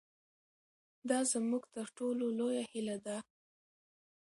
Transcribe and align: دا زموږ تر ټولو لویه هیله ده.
دا 1.09 1.19
زموږ 1.31 1.63
تر 1.75 1.87
ټولو 1.97 2.25
لویه 2.37 2.63
هیله 2.71 2.97
ده. 3.05 3.17